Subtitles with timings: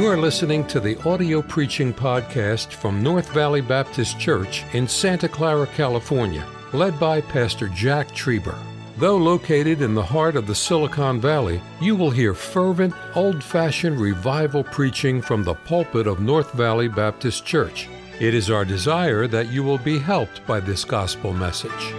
[0.00, 5.28] You are listening to the audio preaching podcast from North Valley Baptist Church in Santa
[5.28, 8.56] Clara, California, led by Pastor Jack Trieber.
[8.96, 14.00] Though located in the heart of the Silicon Valley, you will hear fervent, old fashioned
[14.00, 17.86] revival preaching from the pulpit of North Valley Baptist Church.
[18.20, 21.92] It is our desire that you will be helped by this gospel message.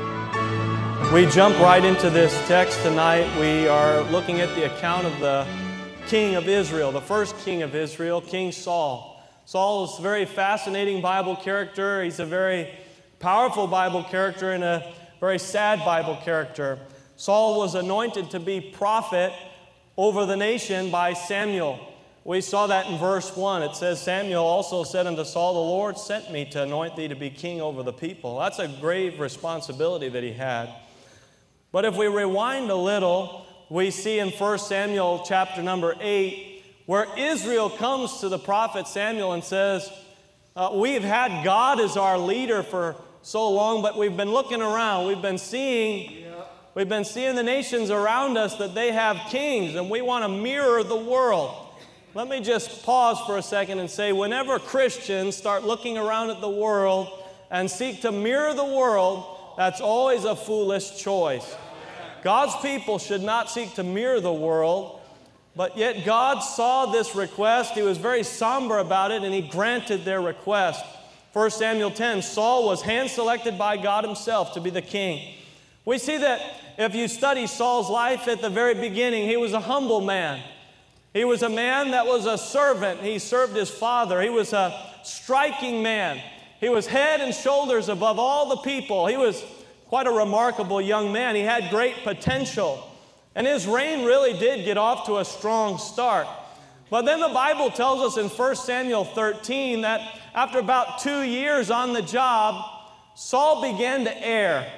[1.14, 3.30] We jump right into this text tonight.
[3.40, 5.46] We are looking at the account of the
[6.12, 9.24] king of Israel, the first king of Israel, King Saul.
[9.46, 12.04] Saul is a very fascinating Bible character.
[12.04, 12.70] He's a very
[13.20, 16.78] powerful Bible character and a very sad Bible character.
[17.16, 19.32] Saul was anointed to be prophet
[19.96, 21.80] over the nation by Samuel.
[22.26, 23.64] We saw that in verse 1.
[23.64, 27.16] It says, Samuel also said unto Saul, The Lord sent me to anoint thee to
[27.16, 28.38] be king over the people.
[28.38, 30.76] That's a grave responsibility that he had.
[31.72, 37.08] But if we rewind a little, we see in 1 Samuel chapter number 8 where
[37.18, 39.90] Israel comes to the prophet Samuel and says,
[40.58, 45.08] uh, We've had God as our leader for so long, but we've been looking around.
[45.08, 46.26] We've been seeing.
[46.76, 50.30] We've been seeing the nations around us that they have kings, and we want to
[50.30, 51.70] mirror the world.
[52.14, 56.42] Let me just pause for a second and say whenever Christians start looking around at
[56.42, 57.08] the world
[57.50, 61.56] and seek to mirror the world, that's always a foolish choice.
[62.24, 65.00] God's people should not seek to mirror the world,
[65.56, 67.74] but yet God saw this request.
[67.74, 70.84] He was very somber about it and he granted their request.
[71.34, 75.36] 1 Samuel 10 Saul was hand selected by God himself to be the king.
[75.86, 76.42] We see that
[76.78, 80.42] if you study Saul's life at the very beginning, he was a humble man.
[81.14, 83.02] He was a man that was a servant.
[83.02, 84.22] He served his father.
[84.22, 86.22] He was a striking man.
[86.60, 89.08] He was head and shoulders above all the people.
[89.08, 89.44] He was
[89.92, 91.36] quite a remarkable young man.
[91.36, 92.82] He had great potential.
[93.36, 96.28] And his reign really did get off to a strong start.
[96.90, 100.00] But then the Bible tells us in 1 Samuel 13 that
[100.34, 102.64] after about two years on the job,
[103.16, 104.72] Saul began to err.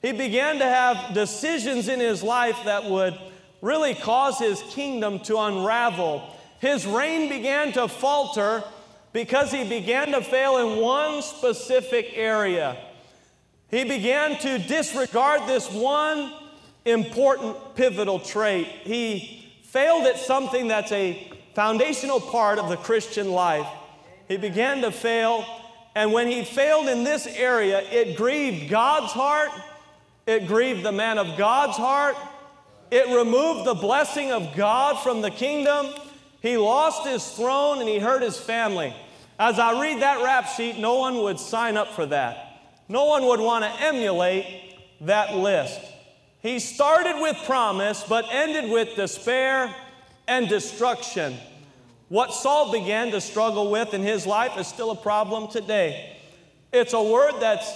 [0.00, 3.18] He began to have decisions in his life that would
[3.60, 6.32] really cause his kingdom to unravel.
[6.60, 8.62] His reign began to falter
[9.12, 12.76] because he began to fail in one specific area.
[13.68, 16.32] He began to disregard this one
[16.84, 18.66] important pivotal trait.
[18.66, 23.66] He failed at something that's a foundational part of the Christian life.
[24.28, 25.44] He began to fail,
[25.94, 29.50] and when he failed in this area, it grieved God's heart,
[30.26, 32.16] it grieved the man of God's heart,
[32.90, 35.88] it removed the blessing of God from the kingdom.
[36.40, 38.94] He lost his throne and he hurt his family.
[39.38, 42.43] As I read that rap sheet, no one would sign up for that.
[42.88, 44.46] No one would want to emulate
[45.02, 45.80] that list.
[46.42, 49.74] He started with promise, but ended with despair
[50.28, 51.34] and destruction.
[52.08, 56.18] What Saul began to struggle with in his life is still a problem today.
[56.72, 57.72] It's a word that's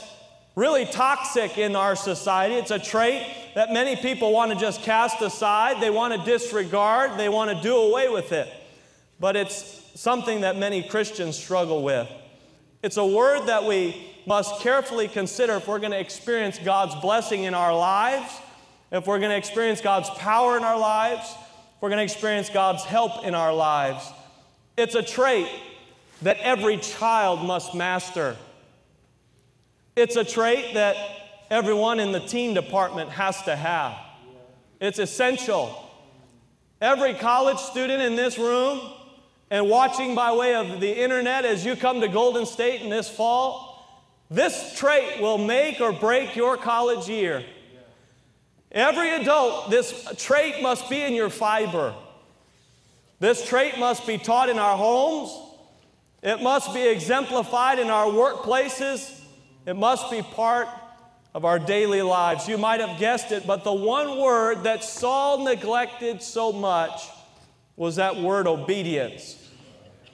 [0.55, 2.57] really toxic in our society.
[2.57, 7.19] It's a trait that many people want to just cast aside, they want to disregard,
[7.19, 8.49] they want to do away with it.
[9.19, 12.09] But it's something that many Christians struggle with.
[12.83, 17.45] It's a word that we must carefully consider if we're going to experience God's blessing
[17.45, 18.31] in our lives,
[18.93, 21.35] if we're going to experience God's power in our lives,
[21.75, 24.07] if we're going to experience God's help in our lives.
[24.77, 25.49] It's a trait
[26.23, 28.37] that every child must master.
[29.97, 30.97] It's a trait that
[31.51, 33.97] everyone in the teen department has to have.
[34.79, 35.91] It's essential.
[36.83, 38.93] Every college student in this room
[39.51, 43.09] and watching by way of the internet as you come to Golden State in this
[43.09, 43.68] fall,
[44.31, 47.45] this trait will make or break your college year.
[48.71, 51.95] Every adult, this trait must be in your fiber.
[53.21, 55.37] This trait must be taught in our homes.
[56.23, 59.19] It must be exemplified in our workplaces.
[59.65, 60.69] It must be part
[61.35, 62.49] of our daily lives.
[62.49, 67.09] You might have guessed it, but the one word that Saul neglected so much
[67.77, 69.37] was that word obedience.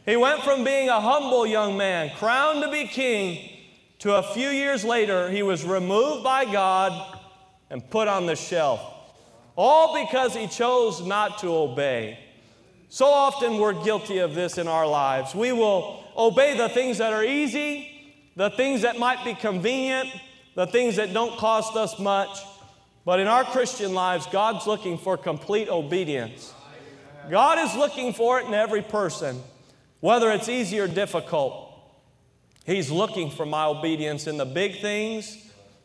[0.05, 3.51] He went from being a humble young man, crowned to be king,
[4.05, 7.19] to a few years later, he was removed by God
[7.71, 8.79] and put on the shelf.
[9.57, 12.19] All because he chose not to obey.
[12.91, 15.35] So often we're guilty of this in our lives.
[15.35, 17.91] We will obey the things that are easy,
[18.37, 20.11] the things that might be convenient,
[20.55, 22.39] the things that don't cost us much.
[23.07, 26.53] But in our Christian lives, God's looking for complete obedience.
[27.31, 29.41] God is looking for it in every person,
[30.01, 31.64] whether it's easy or difficult.
[32.65, 35.37] He's looking for my obedience in the big things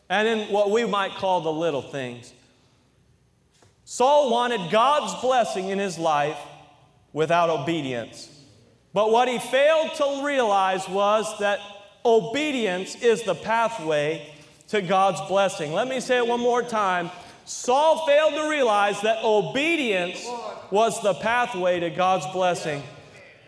[0.10, 2.34] and in what we might call the little things.
[3.84, 6.38] Saul wanted God's blessing in his life
[7.12, 8.30] without obedience.
[8.94, 11.60] But what he failed to realize was that
[12.06, 14.34] obedience is the pathway
[14.70, 15.74] to God's blessing.
[15.74, 17.10] Let me say it one more time.
[17.46, 20.24] Saul failed to realize that obedience
[20.72, 22.84] was the pathway to God's blessing.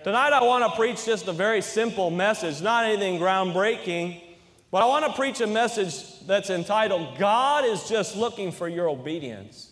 [0.04, 4.20] Tonight, I want to preach just a very simple message, not anything groundbreaking,
[4.72, 8.90] but I want to preach a message that's entitled God is just looking for your
[8.90, 9.70] obedience.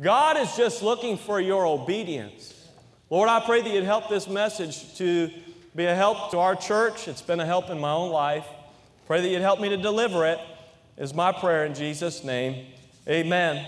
[0.00, 2.66] God is just looking for your obedience.
[3.10, 5.30] Lord, I pray that you'd help this message to
[5.76, 7.06] be a help to our church.
[7.06, 8.46] It's been a help in my own life.
[9.06, 10.38] Pray that you'd help me to deliver it,
[10.96, 12.68] is my prayer in Jesus' name.
[13.06, 13.66] Amen.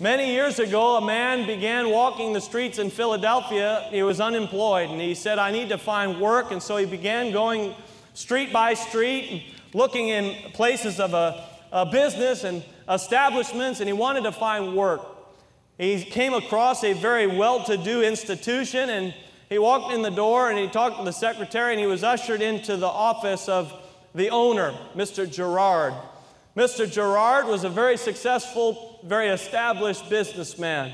[0.00, 3.88] Many years ago, a man began walking the streets in Philadelphia.
[3.90, 6.52] He was unemployed, and he said, I need to find work.
[6.52, 7.74] And so he began going
[8.14, 9.42] street by street,
[9.74, 15.04] looking in places of a, a business and establishments, and he wanted to find work.
[15.78, 19.12] He came across a very well to do institution, and
[19.48, 22.40] he walked in the door and he talked to the secretary, and he was ushered
[22.40, 23.72] into the office of
[24.14, 25.28] the owner, Mr.
[25.28, 25.94] Gerard.
[26.56, 26.88] Mr.
[26.88, 30.92] Gerard was a very successful, very established businessman.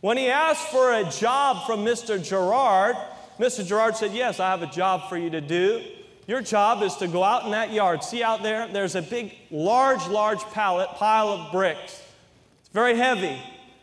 [0.00, 2.22] When he asked for a job from Mr.
[2.22, 2.96] Gerard,
[3.38, 3.66] Mr.
[3.66, 5.82] Gerard said, Yes, I have a job for you to do.
[6.26, 8.04] Your job is to go out in that yard.
[8.04, 8.68] See out there?
[8.68, 12.02] There's a big, large, large pallet, pile of bricks.
[12.60, 13.40] It's very heavy.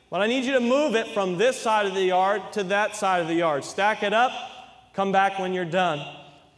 [0.10, 2.96] But I need you to move it from this side of the yard to that
[2.96, 3.66] side of the yard.
[3.66, 4.32] Stack it up,
[4.94, 6.06] come back when you're done.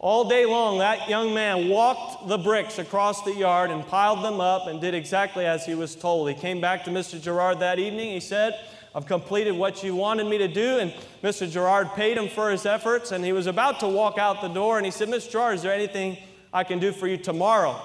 [0.07, 4.39] All day long, that young man walked the bricks across the yard and piled them
[4.39, 6.29] up and did exactly as he was told.
[6.29, 7.21] He came back to Mr.
[7.21, 8.13] Gerard that evening.
[8.13, 8.57] He said,
[8.95, 10.79] I've completed what you wanted me to do.
[10.79, 11.51] And Mr.
[11.51, 13.11] Gerard paid him for his efforts.
[13.11, 14.77] And he was about to walk out the door.
[14.77, 15.31] And he said, Mr.
[15.31, 16.15] Gerard, is there anything
[16.53, 17.77] I can do for you tomorrow?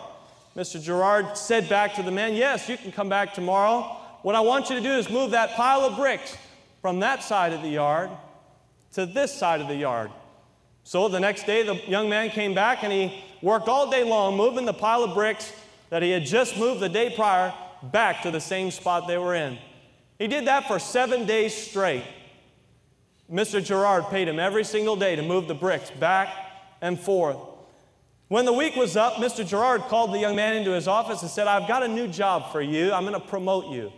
[0.57, 0.81] Mr.
[0.81, 3.97] Gerard said back to the man, Yes, you can come back tomorrow.
[4.23, 6.37] What I want you to do is move that pile of bricks
[6.83, 8.11] from that side of the yard
[8.93, 10.13] to this side of the yard.
[10.85, 14.37] So the next day, the young man came back and he worked all day long
[14.37, 15.53] moving the pile of bricks
[15.91, 19.35] that he had just moved the day prior back to the same spot they were
[19.35, 19.59] in.
[20.19, 22.05] He did that for seven days straight.
[23.31, 23.65] Mr.
[23.65, 26.29] Gerard paid him every single day to move the bricks back
[26.81, 27.39] and forth.
[28.29, 29.47] When the week was up, Mr.
[29.47, 32.53] Gerard called the young man into his office and said, I've got a new job
[32.53, 32.93] for you.
[32.93, 33.93] I'm going to promote you.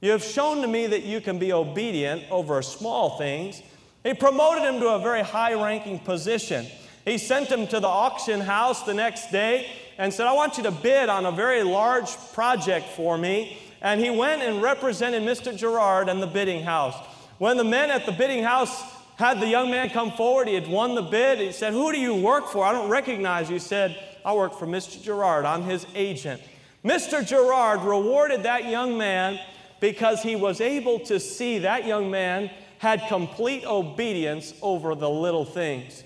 [0.00, 3.62] You have shown to me that you can be obedient over small things
[4.02, 6.66] he promoted him to a very high ranking position.
[7.04, 10.62] He sent him to the auction house the next day and said, I want you
[10.64, 13.58] to bid on a very large project for me.
[13.80, 15.56] And he went and represented Mr.
[15.56, 16.94] Gerard and the bidding house.
[17.38, 18.82] When the men at the bidding house
[19.16, 21.38] had the young man come forward, he had won the bid.
[21.38, 22.64] He said, Who do you work for?
[22.64, 23.54] I don't recognize you.
[23.54, 25.02] He said, I work for Mr.
[25.02, 25.44] Gerard.
[25.44, 26.40] I'm his agent.
[26.84, 27.26] Mr.
[27.26, 29.38] Gerard rewarded that young man
[29.80, 32.50] because he was able to see that young man
[32.82, 36.02] had complete obedience over the little things.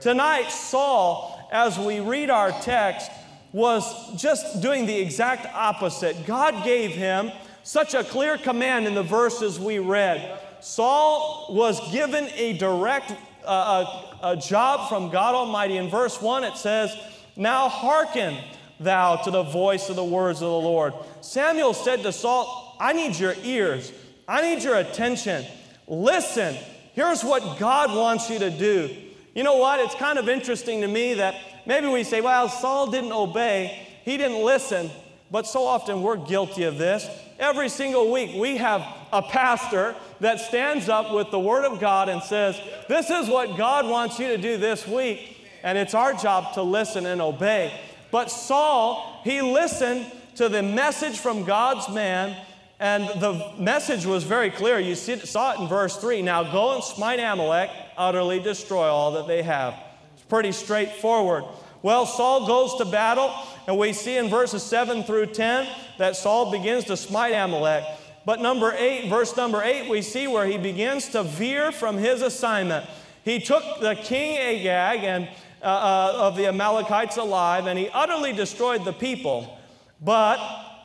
[0.00, 3.12] Tonight, Saul, as we read our text,
[3.52, 6.26] was just doing the exact opposite.
[6.26, 7.30] God gave him
[7.62, 10.40] such a clear command in the verses we read.
[10.60, 13.12] Saul was given a direct
[13.44, 13.84] uh,
[14.20, 15.76] a, a job from God Almighty.
[15.76, 16.92] In verse 1, it says,
[17.36, 18.36] Now hearken
[18.80, 20.92] thou to the voice of the words of the Lord.
[21.20, 23.92] Samuel said to Saul, I need your ears,
[24.26, 25.46] I need your attention.
[25.86, 26.56] Listen,
[26.94, 28.94] here's what God wants you to do.
[29.34, 29.80] You know what?
[29.80, 31.34] It's kind of interesting to me that
[31.66, 34.90] maybe we say, well, Saul didn't obey, he didn't listen,
[35.30, 37.08] but so often we're guilty of this.
[37.38, 42.08] Every single week, we have a pastor that stands up with the Word of God
[42.08, 46.14] and says, This is what God wants you to do this week, and it's our
[46.14, 47.78] job to listen and obey.
[48.10, 52.36] But Saul, he listened to the message from God's man
[52.78, 54.78] and the message was very clear.
[54.78, 56.22] You see, saw it in verse 3.
[56.22, 59.74] Now go and smite Amalek, utterly destroy all that they have.
[60.14, 61.44] It's pretty straightforward.
[61.82, 63.32] Well, Saul goes to battle,
[63.66, 65.68] and we see in verses 7 through 10
[65.98, 67.84] that Saul begins to smite Amalek.
[68.24, 72.22] But number 8, verse number 8, we see where he begins to veer from his
[72.22, 72.86] assignment.
[73.24, 75.28] He took the king Agag and,
[75.62, 79.56] uh, uh, of the Amalekites alive, and he utterly destroyed the people.
[80.00, 80.38] But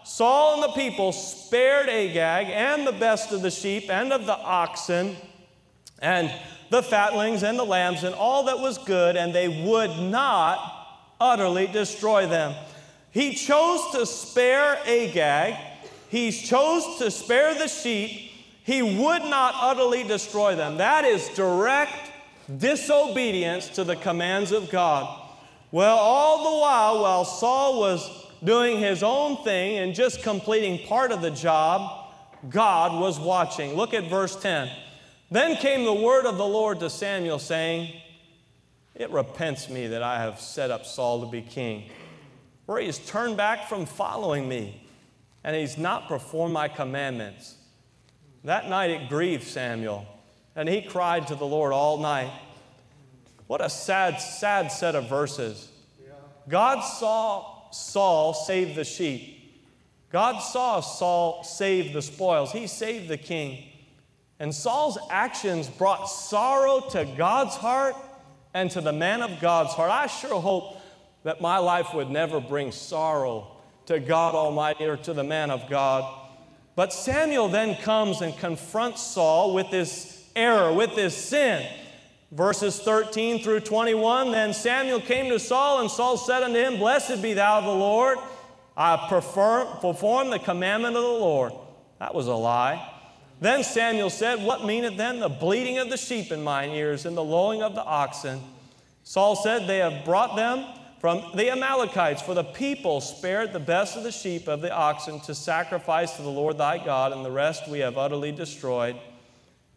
[0.04, 4.38] Saul and the people spared Agag and the best of the sheep and of the
[4.38, 5.16] oxen
[6.00, 6.32] and
[6.70, 10.60] the fatlings and the lambs and all that was good, and they would not
[11.20, 12.56] utterly destroy them.
[13.12, 15.56] He chose to spare Agag,
[16.10, 18.32] he chose to spare the sheep,
[18.64, 20.78] he would not utterly destroy them.
[20.78, 22.12] That is direct
[22.58, 25.20] disobedience to the commands of God.
[25.72, 31.12] Well, all the while, while Saul was doing his own thing and just completing part
[31.12, 32.14] of the job,
[32.50, 33.76] God was watching.
[33.76, 34.70] Look at verse 10.
[35.30, 37.94] Then came the word of the Lord to Samuel, saying,
[38.96, 41.90] It repents me that I have set up Saul to be king.
[42.66, 44.86] For he has turned back from following me,
[45.44, 47.56] and he's not performed my commandments.
[48.44, 50.06] That night it grieved Samuel,
[50.56, 52.32] and he cried to the Lord all night.
[53.48, 55.70] What a sad, sad set of verses.
[56.50, 59.38] God saw Saul save the sheep.
[60.12, 62.52] God saw Saul save the spoils.
[62.52, 63.64] He saved the king.
[64.40, 67.96] And Saul's actions brought sorrow to God's heart
[68.54, 69.92] and to the man of God's heart.
[69.92, 70.82] I sure hope
[71.24, 73.48] that my life would never bring sorrow
[73.86, 76.20] to God Almighty or to the man of God.
[76.76, 81.66] But Samuel then comes and confronts Saul with this error, with this sin.
[82.32, 87.22] Verses 13 through 21 Then Samuel came to Saul, and Saul said unto him, Blessed
[87.22, 88.18] be thou the Lord.
[88.76, 91.54] I prefer, perform the commandment of the Lord.
[92.00, 92.90] That was a lie.
[93.42, 97.18] Then Samuel said, What meaneth then the bleating of the sheep in mine ears and
[97.18, 98.40] the lowing of the oxen?
[99.04, 100.66] Saul said, They have brought them
[101.02, 105.20] from the Amalekites, for the people spared the best of the sheep of the oxen
[105.22, 108.96] to sacrifice to the Lord thy God, and the rest we have utterly destroyed.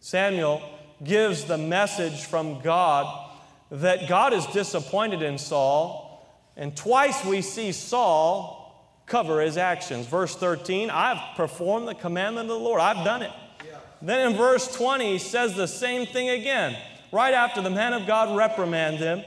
[0.00, 0.62] Samuel
[1.04, 3.30] gives the message from God
[3.70, 8.60] that God is disappointed in Saul, and twice we see Saul
[9.06, 10.06] cover his actions.
[10.06, 13.32] Verse 13, I've performed the commandment of the Lord, I've done it.
[13.66, 13.78] Yeah.
[14.00, 16.76] Then in verse 20, he says the same thing again.
[17.12, 19.22] Right after the man of God reprimanded him,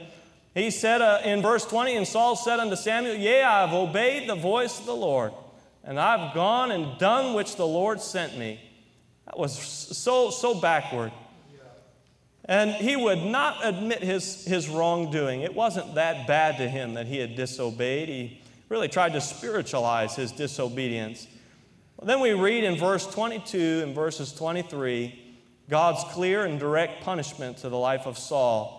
[0.54, 4.28] he said uh, in verse 20, And Saul said unto Samuel, Yea, I have obeyed
[4.28, 5.32] the voice of the Lord,
[5.84, 8.60] and I've gone and done which the Lord sent me.
[9.26, 11.12] That was so, so backward.
[12.48, 15.42] And he would not admit his, his wrongdoing.
[15.42, 18.08] It wasn't that bad to him that he had disobeyed.
[18.08, 18.40] He
[18.70, 21.28] really tried to spiritualize his disobedience.
[22.02, 25.26] Then we read in verse 22 and verses 23
[25.68, 28.78] God's clear and direct punishment to the life of Saul.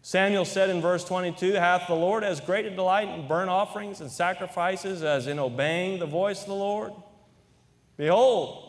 [0.00, 4.00] Samuel said in verse 22 Hath the Lord as great a delight in burnt offerings
[4.00, 6.92] and sacrifices as in obeying the voice of the Lord?
[7.98, 8.67] Behold,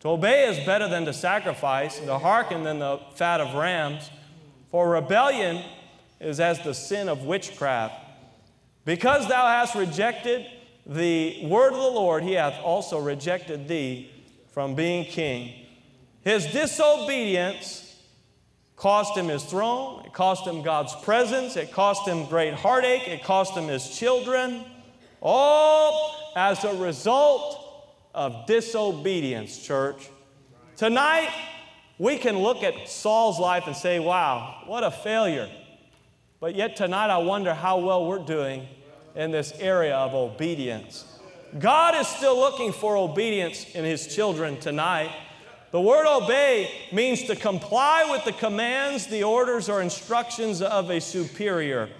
[0.00, 4.10] to obey is better than to sacrifice, to hearken than the fat of rams.
[4.70, 5.62] For rebellion
[6.20, 7.94] is as the sin of witchcraft.
[8.84, 10.46] Because thou hast rejected
[10.86, 14.10] the word of the Lord, he hath also rejected thee
[14.52, 15.66] from being king.
[16.22, 17.96] His disobedience
[18.76, 23.22] cost him his throne, it cost him God's presence, it cost him great heartache, it
[23.22, 24.64] cost him his children,
[25.20, 27.59] all as a result
[28.14, 30.08] of disobedience, church.
[30.76, 31.30] Tonight,
[31.98, 35.50] we can look at Saul's life and say, wow, what a failure.
[36.40, 38.66] But yet, tonight, I wonder how well we're doing
[39.14, 41.04] in this area of obedience.
[41.58, 45.10] God is still looking for obedience in His children tonight.
[45.72, 51.00] The word obey means to comply with the commands, the orders, or instructions of a
[51.00, 51.90] superior.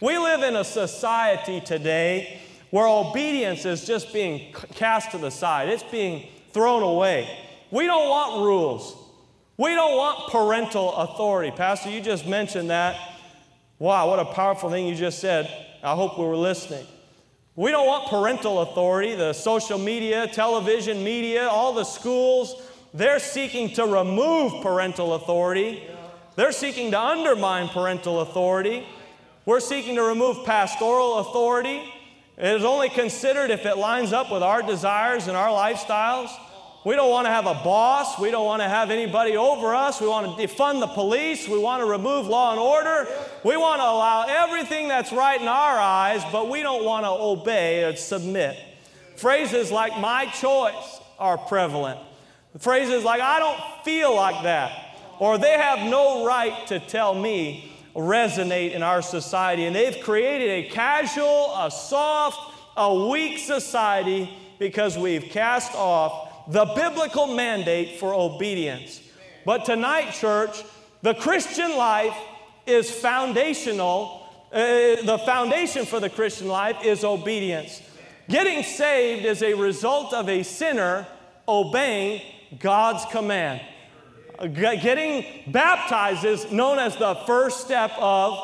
[0.00, 5.68] We live in a society today where obedience is just being cast to the side,
[5.68, 7.38] it's being thrown away.
[7.70, 8.96] We don't want rules,
[9.56, 11.50] we don't want parental authority.
[11.50, 12.96] Pastor, you just mentioned that.
[13.78, 15.50] Wow, what a powerful thing you just said.
[15.82, 16.86] I hope we were listening.
[17.56, 19.14] We don't want parental authority.
[19.14, 22.54] The social media, television media, all the schools,
[22.94, 25.82] they're seeking to remove parental authority.
[26.36, 28.86] They're seeking to undermine parental authority.
[29.46, 31.82] We're seeking to remove pastoral authority.
[32.40, 36.30] It is only considered if it lines up with our desires and our lifestyles.
[36.86, 38.18] We don't want to have a boss.
[38.18, 40.00] We don't want to have anybody over us.
[40.00, 41.46] We want to defund the police.
[41.46, 43.06] We want to remove law and order.
[43.44, 47.10] We want to allow everything that's right in our eyes, but we don't want to
[47.10, 48.56] obey or submit.
[49.16, 52.00] Phrases like my choice are prevalent.
[52.58, 57.69] Phrases like, I don't feel like that, or they have no right to tell me,
[57.94, 59.66] resonate in our society.
[59.66, 62.38] And they've created a casual, a soft,
[62.76, 69.00] a weak society because we've cast off the biblical mandate for obedience.
[69.44, 70.62] But tonight, church,
[71.02, 72.16] the Christian life
[72.66, 74.26] is foundational.
[74.52, 77.82] Uh, the foundation for the Christian life is obedience.
[78.28, 81.06] Getting saved is a result of a sinner
[81.48, 82.22] obeying
[82.58, 83.60] God's command.
[84.40, 88.38] Getting baptized is known as the first step of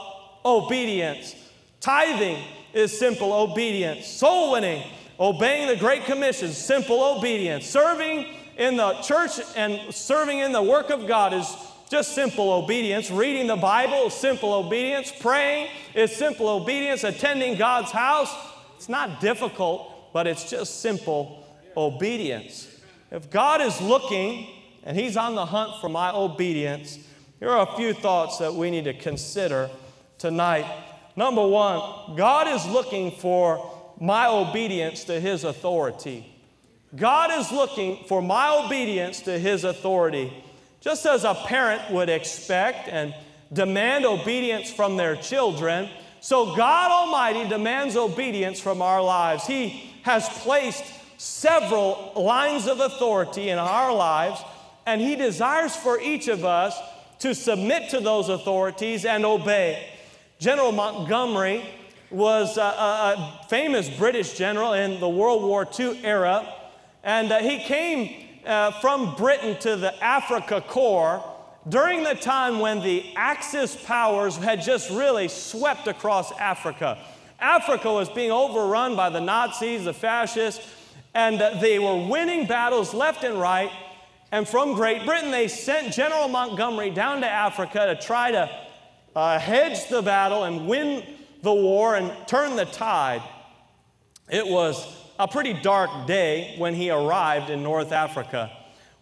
[0.45, 1.35] obedience.
[1.81, 2.43] Tithing
[2.75, 4.07] is simple obedience.
[4.07, 4.83] Soul winning,
[5.19, 7.65] obeying the Great Commission, simple obedience.
[7.65, 8.27] Serving
[8.59, 11.51] in the church and serving in the work of God is
[11.89, 13.11] just simple obedience.
[13.11, 15.11] Reading the Bible is simple obedience.
[15.19, 17.05] Praying is simple obedience.
[17.05, 18.35] Attending God's house,
[18.77, 21.43] it's not difficult, but it's just simple
[21.75, 22.69] obedience.
[23.11, 24.49] If God is looking
[24.87, 26.99] and He's on the hunt for my obedience,
[27.39, 29.69] here are a few thoughts that we need to consider
[30.17, 30.65] tonight.
[31.17, 36.33] Number one, God is looking for my obedience to His authority.
[36.95, 40.33] God is looking for my obedience to His authority.
[40.81, 43.15] Just as a parent would expect and
[43.53, 45.91] demand obedience from their children,
[46.21, 49.47] so God Almighty demands obedience from our lives.
[49.47, 50.85] He has placed
[51.19, 54.41] several lines of authority in our lives,
[54.87, 56.79] and He desires for each of us
[57.19, 59.89] to submit to those authorities and obey.
[60.39, 61.65] General Montgomery
[62.11, 66.47] was a, a, famous British general in the World War II era,
[67.03, 71.25] and uh, he came uh, from Britain to the Africa Corps
[71.69, 76.99] during the time when the Axis powers had just really swept across Africa.
[77.41, 80.65] Africa was being overrun by the Nazis, the fascists,
[81.15, 83.71] and uh, they were winning battles left and right.
[84.33, 88.51] And from Great Britain, they sent General Montgomery down to Africa to try to
[89.15, 91.05] uh, hedge the battle and win
[91.43, 93.23] the war and turn the tide.
[94.29, 94.85] It was
[95.19, 98.51] a pretty dark day when he arrived in North Africa.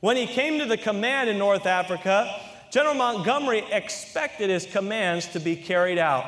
[0.00, 2.40] When he came to the command in North Africa,
[2.71, 6.25] General Montgomery expected his commands to be carried out.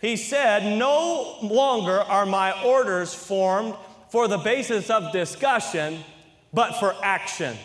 [0.00, 3.74] He said, No longer are my orders formed
[4.10, 6.00] for the basis of discussion,
[6.52, 7.56] but for action.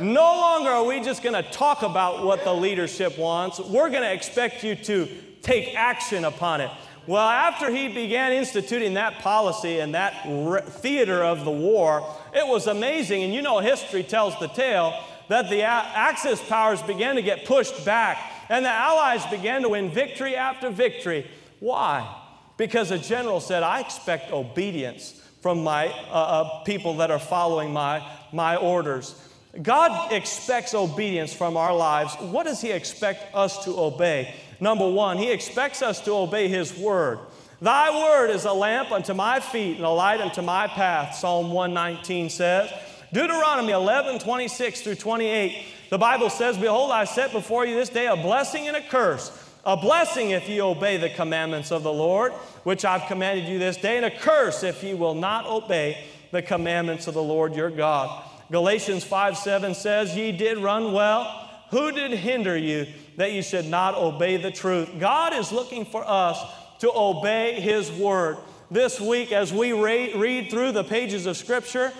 [0.00, 3.58] No longer are we just going to talk about what the leadership wants.
[3.58, 5.08] We're going to expect you to
[5.42, 6.70] take action upon it.
[7.06, 12.46] Well, after he began instituting that policy and that re- theater of the war, it
[12.46, 13.22] was amazing.
[13.22, 17.84] And you know, history tells the tale that the Axis powers began to get pushed
[17.84, 21.30] back and the Allies began to win victory after victory.
[21.60, 22.22] Why?
[22.56, 27.72] Because a general said, I expect obedience from my uh, uh, people that are following
[27.72, 29.14] my, my orders.
[29.62, 32.14] God expects obedience from our lives.
[32.16, 34.34] What does He expect us to obey?
[34.60, 37.18] Number one, He expects us to obey His word.
[37.60, 41.52] Thy word is a lamp unto my feet and a light unto my path, Psalm
[41.52, 42.70] 119 says.
[43.12, 48.08] Deuteronomy 11, 26 through 28, the Bible says, Behold, I set before you this day
[48.08, 49.32] a blessing and a curse.
[49.64, 53.76] A blessing if ye obey the commandments of the Lord, which I've commanded you this
[53.76, 57.70] day, and a curse if ye will not obey the commandments of the Lord your
[57.70, 58.24] God.
[58.50, 61.42] Galatians 5 7 says, Ye did run well.
[61.70, 64.88] Who did hinder you that you should not obey the truth?
[65.00, 66.40] God is looking for us
[66.78, 68.38] to obey His word.
[68.70, 71.92] This week, as we read through the pages of Scripture,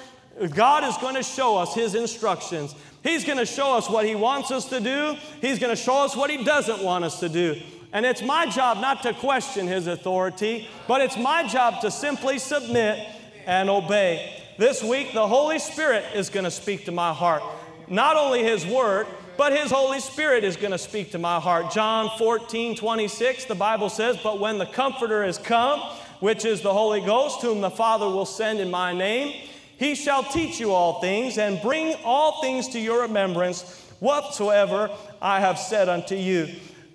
[0.54, 2.74] God is going to show us His instructions.
[3.02, 6.04] He's going to show us what He wants us to do, He's going to show
[6.04, 7.60] us what He doesn't want us to do.
[7.92, 12.38] And it's my job not to question His authority, but it's my job to simply
[12.38, 13.08] submit
[13.46, 14.45] and obey.
[14.58, 17.42] This week, the Holy Spirit is going to speak to my heart.
[17.88, 21.70] Not only His Word, but His Holy Spirit is going to speak to my heart.
[21.70, 25.80] John 14, 26, the Bible says, But when the Comforter is come,
[26.20, 30.24] which is the Holy Ghost, whom the Father will send in my name, he shall
[30.24, 34.90] teach you all things and bring all things to your remembrance whatsoever
[35.20, 36.48] I have said unto you.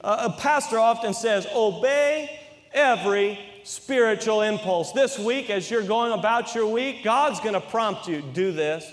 [0.03, 2.39] Uh, a pastor often says, Obey
[2.73, 4.91] every spiritual impulse.
[4.91, 8.89] This week, as you're going about your week, God's going to prompt you do this.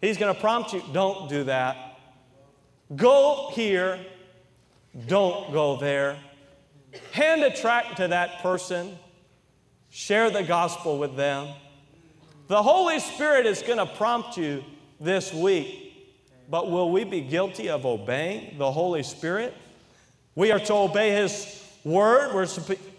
[0.00, 1.98] He's going to prompt you don't do that.
[2.94, 3.98] Go here,
[5.06, 6.16] don't go there.
[7.12, 8.96] Hand a tract to that person,
[9.90, 11.54] share the gospel with them.
[12.46, 14.64] The Holy Spirit is going to prompt you
[14.98, 15.94] this week,
[16.48, 19.54] but will we be guilty of obeying the Holy Spirit?
[20.34, 22.46] We are to obey His word, we're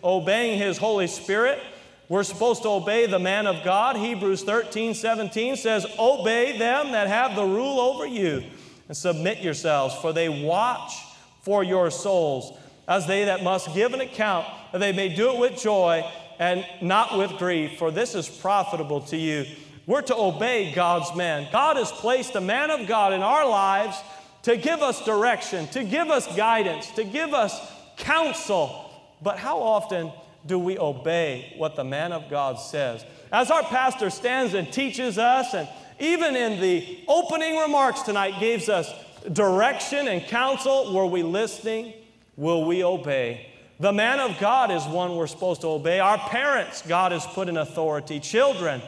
[0.03, 1.59] obeying His Holy Spirit.
[2.07, 3.95] We're supposed to obey the man of God.
[3.95, 8.43] Hebrews 13, 17 says, Obey them that have the rule over you,
[8.87, 10.93] and submit yourselves, for they watch
[11.41, 12.57] for your souls,
[12.87, 16.03] as they that must give an account, that they may do it with joy
[16.39, 19.45] and not with grief, for this is profitable to you.
[19.85, 21.47] We're to obey God's man.
[21.51, 23.97] God has placed a man of God in our lives
[24.43, 27.59] to give us direction, to give us guidance, to give us
[27.97, 28.88] counsel.
[29.21, 30.11] But how often
[30.45, 33.03] do we obey what the man of God says?
[33.31, 35.67] As our pastor stands and teaches us, and
[35.99, 38.91] even in the opening remarks tonight gives us
[39.33, 41.93] direction and counsel, were we listening?
[42.37, 43.47] Will we obey?
[43.81, 45.99] The man of God is one we're supposed to obey.
[45.99, 48.19] Our parents, God has put in authority.
[48.19, 48.81] Children,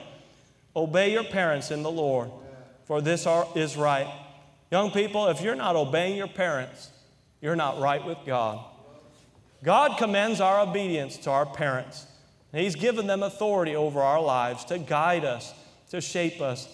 [0.76, 2.32] obey your parents in the Lord,
[2.86, 4.08] for this is right.
[4.72, 6.90] Young people, if you're not obeying your parents,
[7.42, 8.64] you're not right with God.
[9.64, 12.08] God commends our obedience to our parents.
[12.52, 15.54] He's given them authority over our lives to guide us,
[15.92, 16.68] to shape us.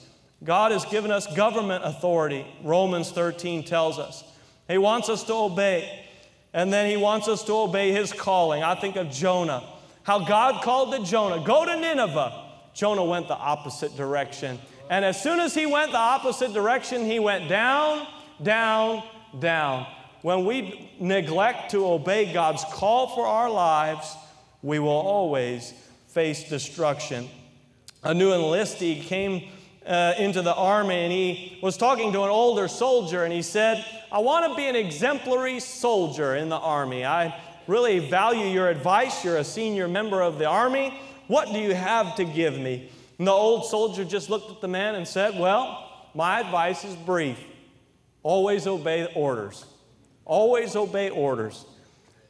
[0.43, 4.23] God has given us government authority, Romans 13 tells us.
[4.67, 6.06] He wants us to obey.
[6.54, 8.63] And then he wants us to obey his calling.
[8.63, 9.63] I think of Jonah,
[10.04, 12.45] how God called to Jonah, go to Nineveh.
[12.73, 14.60] Jonah went the opposite direction.
[14.89, 18.08] And as soon as he went the opposite direction, he went down,
[18.41, 19.04] down,
[19.39, 19.86] down.
[20.27, 24.13] When we neglect to obey God's call for our lives,
[24.61, 25.73] we will always
[26.07, 27.29] face destruction.
[28.03, 29.47] A new enlistee came
[29.85, 33.85] uh, into the army and he was talking to an older soldier and he said,
[34.11, 37.05] I want to be an exemplary soldier in the army.
[37.05, 37.33] I
[37.65, 39.23] really value your advice.
[39.23, 40.93] You're a senior member of the army.
[41.27, 42.91] What do you have to give me?
[43.17, 46.97] And the old soldier just looked at the man and said, Well, my advice is
[46.97, 47.39] brief.
[48.23, 49.63] Always obey orders.
[50.27, 51.65] Always obey orders.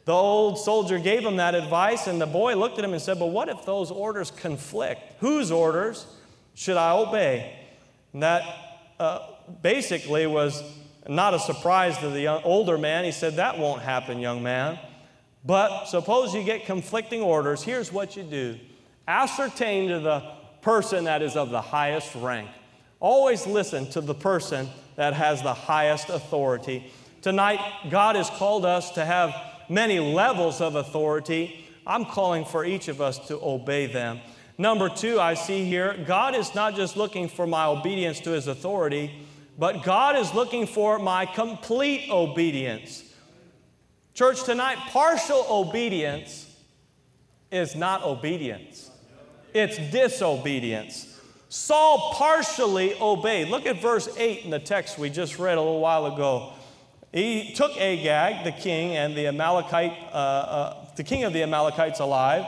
[0.05, 3.17] The old soldier gave him that advice, and the boy looked at him and said,
[3.17, 5.01] But what if those orders conflict?
[5.19, 6.05] Whose orders
[6.53, 7.60] should I obey?
[8.13, 8.43] And that
[8.99, 9.19] uh,
[9.63, 10.63] basically was
[11.07, 13.03] not a surprise to the young, older man.
[13.03, 14.77] He said, That won't happen, young man.
[15.43, 17.63] But suppose you get conflicting orders.
[17.63, 18.60] Here's what you do
[19.07, 20.21] ascertain to the
[20.62, 22.49] person that is of the highest rank.
[22.99, 26.91] Always listen to the person that has the highest authority.
[27.21, 29.34] Tonight, God has called us to have
[29.69, 31.65] many levels of authority.
[31.86, 34.19] I'm calling for each of us to obey them.
[34.58, 38.47] Number two, I see here, God is not just looking for my obedience to his
[38.47, 39.12] authority,
[39.58, 43.03] but God is looking for my complete obedience.
[44.13, 46.45] Church, tonight, partial obedience
[47.51, 48.89] is not obedience
[49.58, 51.19] it's disobedience.
[51.49, 53.47] Saul partially obeyed.
[53.47, 56.53] Look at verse 8 in the text we just read a little while ago.
[57.13, 62.00] He took Agag, the king, and the Amalekite, uh, uh, the king of the Amalekites
[62.00, 62.46] alive,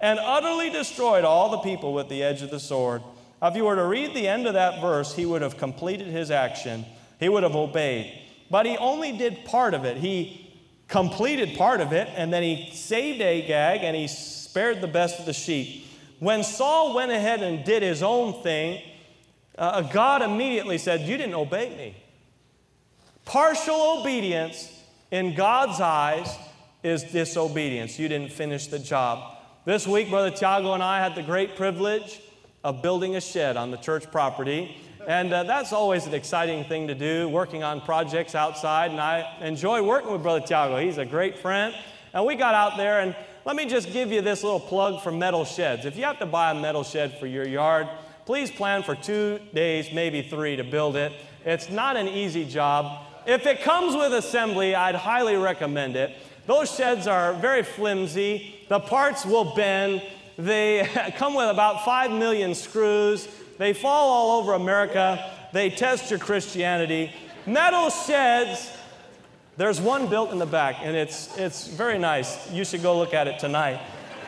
[0.00, 3.02] and utterly destroyed all the people with the edge of the sword.
[3.42, 6.30] If you were to read the end of that verse, he would have completed his
[6.30, 6.84] action.
[7.18, 8.20] He would have obeyed.
[8.50, 9.96] But he only did part of it.
[9.96, 10.52] He
[10.88, 15.26] completed part of it, and then he saved Agag and he spared the best of
[15.26, 15.86] the sheep.
[16.18, 18.82] When Saul went ahead and did his own thing,
[19.56, 22.01] uh, God immediately said, You didn't obey me.
[23.24, 24.70] Partial obedience
[25.10, 26.28] in God's eyes
[26.82, 27.98] is disobedience.
[27.98, 29.38] You didn't finish the job.
[29.64, 32.20] This week, Brother Tiago and I had the great privilege
[32.64, 34.76] of building a shed on the church property.
[35.06, 38.90] And uh, that's always an exciting thing to do, working on projects outside.
[38.90, 40.78] And I enjoy working with Brother Tiago.
[40.78, 41.74] He's a great friend.
[42.12, 45.10] And we got out there, and let me just give you this little plug for
[45.10, 45.86] metal sheds.
[45.86, 47.88] If you have to buy a metal shed for your yard,
[48.26, 51.12] please plan for two days, maybe three, to build it.
[51.44, 53.06] It's not an easy job.
[53.26, 56.12] If it comes with assembly, I'd highly recommend it.
[56.46, 60.02] Those sheds are very flimsy, the parts will bend.
[60.38, 63.28] They come with about 5 million screws.
[63.58, 65.30] They fall all over America.
[65.52, 67.12] They test your Christianity.
[67.46, 68.70] Metal sheds
[69.58, 72.50] there's one built in the back, and it's, it's very nice.
[72.50, 73.80] You should go look at it tonight.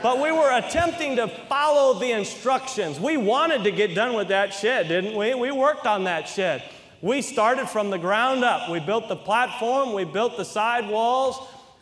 [0.03, 3.01] But we were attempting to follow the instructions.
[3.01, 5.35] We wanted to get done with that shed, didn't we?
[5.35, 6.63] We worked on that shed.
[7.05, 8.71] We started from the ground up.
[8.71, 11.37] We built the platform, we built the side walls.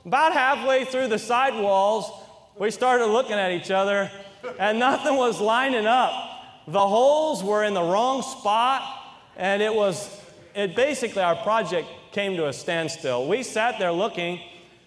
[0.05, 2.11] About halfway through the side walls,
[2.59, 4.11] we started looking at each other,
[4.59, 6.65] and nothing was lining up.
[6.67, 8.83] The holes were in the wrong spot,
[9.37, 10.11] and it was,
[10.57, 13.29] it basically, our project came to a standstill.
[13.29, 14.41] We sat there looking.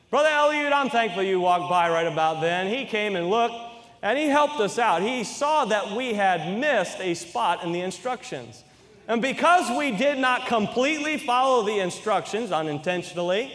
[0.09, 2.67] Brother Eliud, I'm thankful you walked by right about then.
[2.67, 3.55] He came and looked,
[4.01, 5.01] and he helped us out.
[5.01, 8.65] He saw that we had missed a spot in the instructions.
[9.07, 13.51] And because we did not completely follow the instructions unintentionally,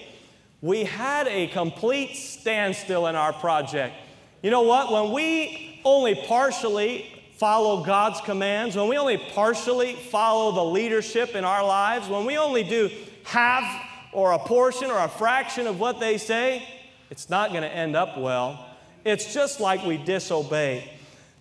[0.62, 3.94] we had a complete standstill in our project.
[4.42, 4.92] You know what?
[4.92, 11.44] When we only partially follow God's commands, when we only partially follow the leadership in
[11.44, 12.90] our lives, when we only do
[13.24, 16.66] half or a portion or a fraction of what they say,
[17.10, 18.66] it's not going to end up well.
[19.04, 20.90] It's just like we disobey.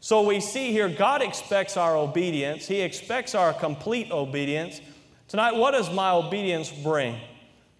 [0.01, 4.81] So we see here God expects our obedience, He expects our complete obedience.
[5.27, 7.19] Tonight, what does my obedience bring?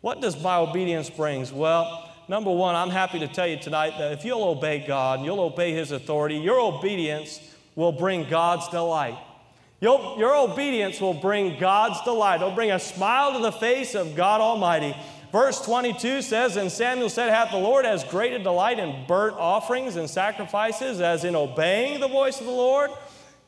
[0.01, 1.45] What does my obedience bring?
[1.58, 5.25] Well, number one, I'm happy to tell you tonight that if you'll obey God, and
[5.25, 7.39] you'll obey His authority, your obedience
[7.75, 9.17] will bring God's delight.
[9.82, 12.41] Your, your obedience will bring God's delight.
[12.41, 14.95] It'll bring a smile to the face of God Almighty.
[15.31, 19.35] Verse 22 says, And Samuel said, Hath the Lord as great a delight in burnt
[19.37, 22.89] offerings and sacrifices as in obeying the voice of the Lord?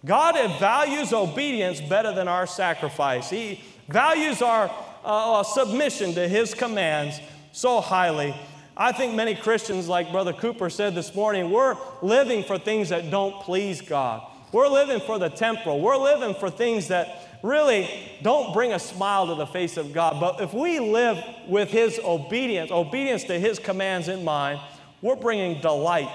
[0.06, 3.30] God values obedience better than our sacrifice.
[3.30, 4.72] He values our
[5.04, 7.20] uh, submission to His commands
[7.52, 8.36] so highly.
[8.76, 13.12] I think many Christians, like Brother Cooper said this morning, we're living for things that
[13.12, 14.24] don't please God.
[14.52, 15.80] We're living for the temporal.
[15.80, 17.90] We're living for things that really
[18.22, 20.20] don't bring a smile to the face of God.
[20.20, 24.60] But if we live with His obedience, obedience to His commands in mind,
[25.02, 26.10] we're bringing delight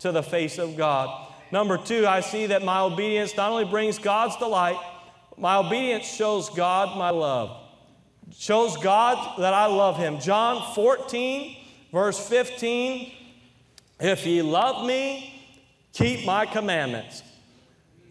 [0.00, 1.28] to the face of God.
[1.52, 4.78] Number two, I see that my obedience not only brings God's delight,
[5.36, 7.56] my obedience shows God my love.
[8.32, 10.20] Shows God that I love Him.
[10.20, 11.56] John 14,
[11.92, 13.12] verse 15
[13.98, 15.42] If ye love me,
[15.92, 17.22] keep my commandments.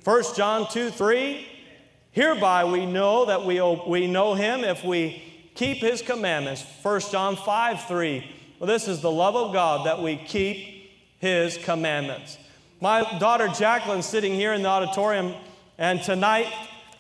[0.03, 1.47] 1 John 2 3
[2.11, 5.23] Hereby we know that we, we know him if we
[5.55, 6.65] keep his commandments.
[6.81, 8.35] 1 John 5 3.
[8.59, 12.37] Well, this is the love of God that we keep his commandments.
[12.81, 15.33] My daughter Jacqueline sitting here in the auditorium,
[15.77, 16.47] and tonight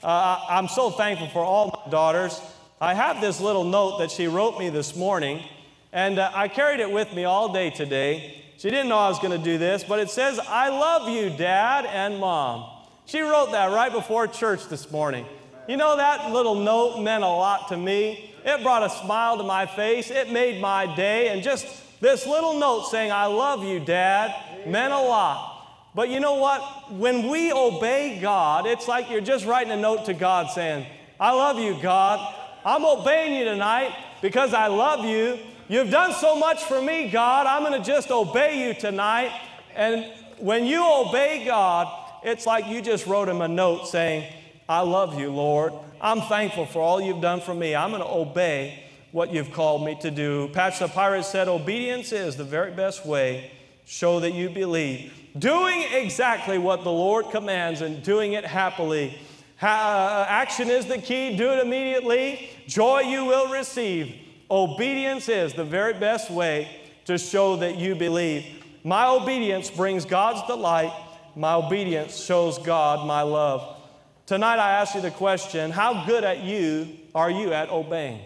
[0.03, 2.39] uh, I'm so thankful for all my daughters.
[2.79, 5.43] I have this little note that she wrote me this morning,
[5.91, 8.43] and uh, I carried it with me all day today.
[8.57, 11.29] She didn't know I was going to do this, but it says, I love you,
[11.29, 12.78] Dad and Mom.
[13.09, 15.25] She wrote that right before church this morning.
[15.67, 18.35] You know, that little note meant a lot to me.
[18.45, 21.65] It brought a smile to my face, it made my day, and just
[22.01, 24.35] this little note saying, I love you, Dad,
[24.67, 25.89] meant a lot.
[25.95, 26.91] But you know what?
[26.91, 30.85] When we obey God, it's like you're just writing a note to God saying,
[31.19, 32.35] I love you, God.
[32.63, 33.91] I'm obeying you tonight
[34.21, 35.39] because I love you.
[35.67, 37.47] You've done so much for me, God.
[37.47, 39.31] I'm going to just obey you tonight.
[39.75, 40.05] And
[40.37, 44.31] when you obey God, it's like you just wrote him a note saying,
[44.67, 45.73] I love you, Lord.
[45.99, 47.75] I'm thankful for all you've done for me.
[47.75, 50.49] I'm going to obey what you've called me to do.
[50.49, 53.51] Patch the Pirate said, Obedience is the very best way.
[53.85, 55.11] Show that you believe.
[55.37, 59.17] Doing exactly what the Lord commands and doing it happily.
[59.57, 61.35] Ha- uh, action is the key.
[61.35, 62.49] Do it immediately.
[62.67, 64.15] Joy you will receive.
[64.51, 66.67] Obedience is the very best way
[67.05, 68.45] to show that you believe.
[68.83, 70.93] My obedience brings God's delight
[71.35, 73.77] my obedience shows God my love.
[74.25, 78.21] Tonight I ask you the question how good at you are you at obeying?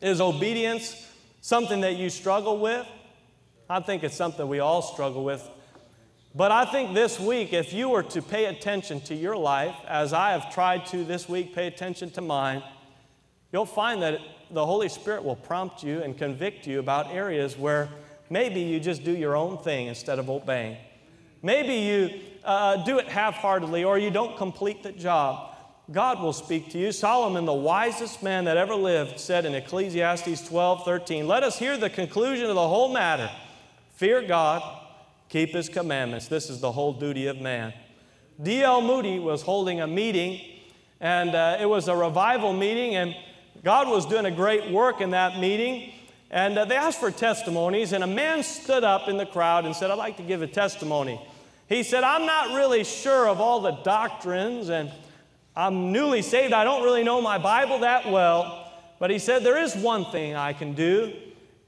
[0.00, 1.06] Is obedience
[1.40, 2.86] something that you struggle with?
[3.68, 5.48] I think it's something we all struggle with.
[6.34, 10.12] But I think this week, if you were to pay attention to your life, as
[10.12, 12.62] I have tried to this week pay attention to mine,
[13.52, 17.88] you'll find that the Holy Spirit will prompt you and convict you about areas where
[18.28, 20.76] maybe you just do your own thing instead of obeying.
[21.42, 25.56] Maybe you uh, do it half heartedly or you don't complete the job.
[25.90, 26.92] God will speak to you.
[26.92, 31.76] Solomon, the wisest man that ever lived, said in Ecclesiastes 12 13, Let us hear
[31.76, 33.30] the conclusion of the whole matter.
[33.96, 34.62] Fear God,
[35.28, 36.28] keep his commandments.
[36.28, 37.74] This is the whole duty of man.
[38.40, 38.80] D.L.
[38.80, 40.40] Moody was holding a meeting,
[41.00, 43.14] and uh, it was a revival meeting, and
[43.64, 45.92] God was doing a great work in that meeting.
[46.30, 49.74] And uh, they asked for testimonies, and a man stood up in the crowd and
[49.74, 51.20] said, I'd like to give a testimony.
[51.68, 54.92] He said, I'm not really sure of all the doctrines, and
[55.56, 56.52] I'm newly saved.
[56.52, 58.70] I don't really know my Bible that well.
[59.00, 61.12] But he said, There is one thing I can do.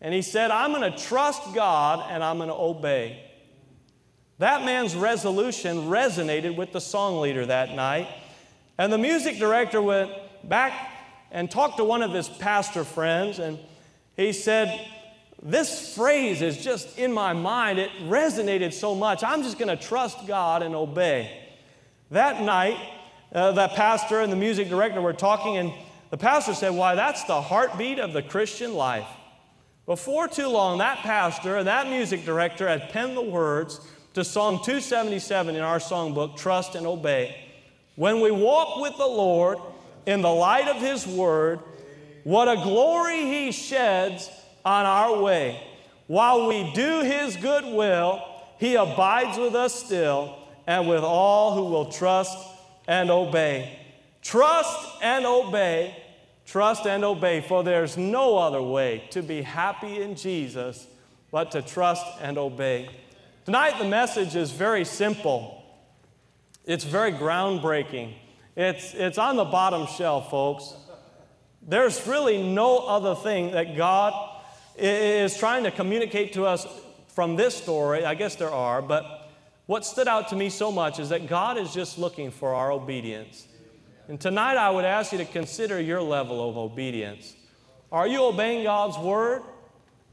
[0.01, 3.23] And he said, I'm going to trust God and I'm going to obey.
[4.39, 8.09] That man's resolution resonated with the song leader that night.
[8.77, 10.11] And the music director went
[10.43, 10.91] back
[11.31, 13.59] and talked to one of his pastor friends, and
[14.17, 14.89] he said,
[15.43, 17.79] This phrase is just in my mind.
[17.79, 19.25] It resonated so much.
[19.25, 21.39] I'm just going to trust God and obey.
[22.11, 22.77] That night,
[23.35, 25.73] uh, that pastor and the music director were talking, and
[26.11, 29.09] the pastor said, Why, that's the heartbeat of the Christian life.
[29.87, 33.81] Before too long, that pastor and that music director had penned the words
[34.15, 37.35] to Psalm 277 in our songbook, Trust and Obey.
[37.97, 39.59] When we walk with the Lord
[40.07, 41.61] in the light of His Word,
[42.25, 44.31] what a glory he sheds
[44.65, 45.63] on our way.
[46.07, 48.23] While we do his good will,
[48.59, 52.37] he abides with us still and with all who will trust
[52.87, 53.79] and obey.
[54.23, 55.97] Trust and obey,
[56.47, 60.87] trust and obey, for there's no other way to be happy in Jesus
[61.33, 62.89] but to trust and obey.
[63.45, 65.65] Tonight, the message is very simple.
[66.65, 68.15] It's very groundbreaking.
[68.55, 70.75] It's, it's on the bottom shelf, folks.
[71.67, 74.13] There's really no other thing that God
[74.77, 76.67] is trying to communicate to us
[77.09, 78.05] from this story.
[78.05, 79.31] I guess there are, but
[79.67, 82.73] what stood out to me so much is that God is just looking for our
[82.73, 83.47] obedience.
[84.09, 87.37] And tonight I would ask you to consider your level of obedience.
[87.93, 89.43] Are you obeying God's word?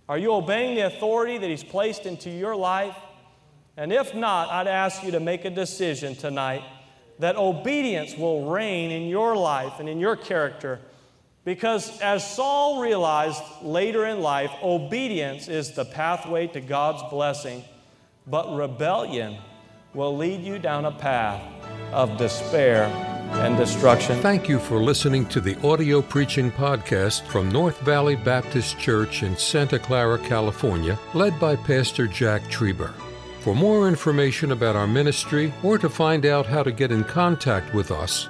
[0.08, 2.96] Are you obeying the authority that He's placed into your life?
[3.76, 6.64] And if not, I'd ask you to make a decision tonight
[7.18, 10.80] that obedience will reign in your life and in your character
[11.50, 17.64] because as Saul realized later in life, obedience is the pathway to God's blessing,
[18.28, 19.36] but rebellion
[19.96, 21.42] will lead you down a path
[21.92, 22.84] of despair
[23.42, 24.22] and destruction.
[24.22, 29.36] Thank you for listening to the audio preaching podcast from North Valley Baptist Church in
[29.36, 32.94] Santa Clara, California, led by Pastor Jack Trieber.
[33.40, 37.74] For more information about our ministry or to find out how to get in contact
[37.74, 38.30] with us,